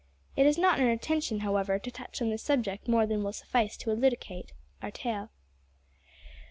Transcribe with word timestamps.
It 0.35 0.47
is 0.47 0.57
not 0.57 0.79
our 0.79 0.89
intention, 0.89 1.41
however, 1.41 1.77
to 1.77 1.91
touch 1.91 2.23
on 2.23 2.31
this 2.31 2.41
subject 2.41 2.87
more 2.87 3.05
than 3.05 3.21
will 3.23 3.33
suffice 3.33 3.77
to 3.77 3.91
elucidate 3.91 4.51
our 4.81 4.89
tale. 4.89 5.29